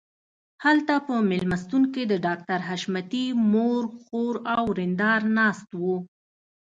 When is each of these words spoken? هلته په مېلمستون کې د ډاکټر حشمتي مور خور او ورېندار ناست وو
هلته 0.63 0.93
په 1.07 1.15
مېلمستون 1.29 1.83
کې 1.93 2.03
د 2.07 2.13
ډاکټر 2.25 2.59
حشمتي 2.69 3.25
مور 3.53 3.83
خور 4.01 4.35
او 4.55 4.61
ورېندار 4.71 5.19
ناست 5.37 5.69
وو 5.81 5.97